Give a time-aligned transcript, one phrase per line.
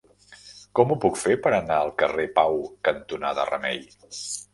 [0.77, 2.57] Com ho puc fer per anar al carrer Pau
[2.89, 3.79] cantonada Remei?